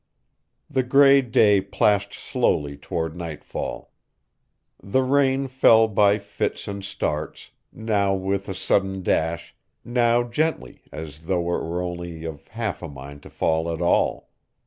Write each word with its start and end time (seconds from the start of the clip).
The 0.67 0.81
gray 0.81 1.21
day 1.21 1.61
plashed 1.61 2.15
slowly 2.15 2.75
toward 2.75 3.15
nightfall. 3.15 3.91
The 4.81 5.03
rain 5.03 5.47
fell 5.47 5.87
by 5.87 6.17
fits 6.17 6.67
and 6.67 6.83
starts, 6.83 7.51
now 7.71 8.15
with 8.15 8.49
a 8.49 8.55
sudden 8.55 9.03
dash, 9.03 9.55
now 9.85 10.23
gently 10.23 10.81
as 10.91 11.25
though 11.27 11.41
it 11.55 11.61
were 11.63 11.83
only 11.83 12.23
of 12.25 12.47
half 12.47 12.81
a 12.81 12.89
mind 12.89 13.21
to 13.21 13.29
fall 13.29 13.71
at 13.71 13.79
all. 13.79 14.31